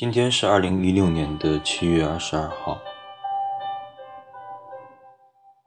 [0.00, 2.78] 今天是二零一六年的七月二十二号。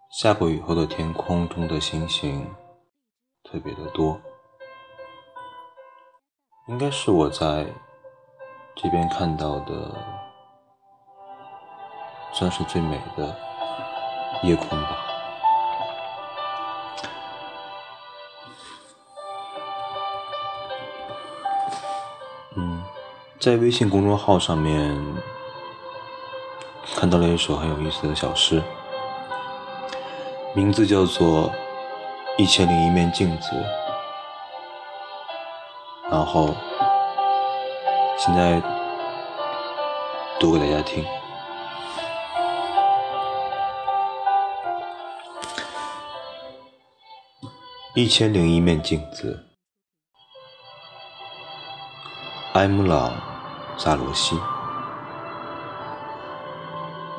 [0.09, 2.43] 下过雨后的天空中的星星
[3.43, 4.19] 特别的多，
[6.67, 7.67] 应该是我在
[8.75, 9.95] 这边看到的，
[12.31, 13.35] 算是最美的
[14.41, 14.97] 夜空吧。
[22.55, 22.83] 嗯，
[23.43, 24.97] 在微信公众号上面
[26.95, 28.63] 看到了一首很有意思的小诗，
[30.55, 31.49] 名字叫做
[32.37, 33.49] 《一千零一面镜子》，
[36.09, 36.55] 然后
[38.17, 38.63] 现在
[40.39, 41.05] 读给大家听。
[47.93, 49.37] 一千零一面镜子。
[52.53, 53.09] 埃姆朗·
[53.83, 54.39] 萨罗西，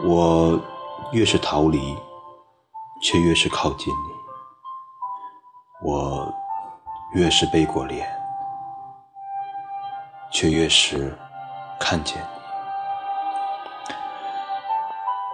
[0.03, 0.59] 我
[1.13, 1.95] 越是逃离，
[3.03, 4.11] 却越是靠近你；
[5.83, 6.35] 我
[7.13, 8.09] 越是背过脸，
[10.31, 11.15] 却越是
[11.79, 12.25] 看见你。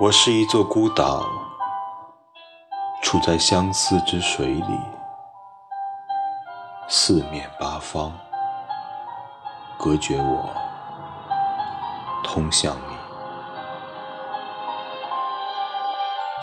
[0.00, 1.24] 我是一座孤岛，
[3.04, 4.80] 处在相思之水里，
[6.88, 8.12] 四面八方。
[9.78, 10.50] 隔绝我，
[12.32, 12.82] 通向你。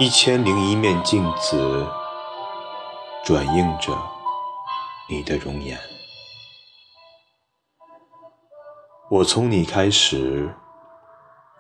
[0.06, 1.88] 一千零一面镜子，
[3.24, 3.98] 转映着
[5.08, 5.80] 你的容颜。
[9.10, 10.54] 我从你开始，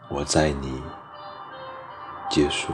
[0.09, 0.83] 我在你
[2.29, 2.73] 结束。